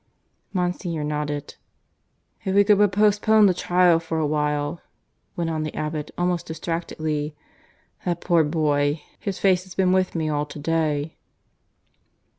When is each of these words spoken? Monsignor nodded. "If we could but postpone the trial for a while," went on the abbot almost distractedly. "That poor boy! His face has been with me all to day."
Monsignor 0.51 1.03
nodded. 1.03 1.53
"If 2.43 2.55
we 2.55 2.63
could 2.63 2.79
but 2.79 2.91
postpone 2.91 3.45
the 3.45 3.53
trial 3.53 3.99
for 3.99 4.17
a 4.17 4.25
while," 4.25 4.81
went 5.35 5.51
on 5.51 5.61
the 5.61 5.75
abbot 5.75 6.09
almost 6.17 6.47
distractedly. 6.47 7.35
"That 8.03 8.19
poor 8.19 8.43
boy! 8.43 9.03
His 9.19 9.37
face 9.37 9.63
has 9.65 9.75
been 9.75 9.91
with 9.91 10.15
me 10.15 10.27
all 10.27 10.47
to 10.47 10.57
day." 10.57 11.17